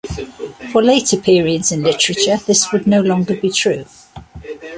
[0.71, 3.85] For later periods in literature this would no longer be true.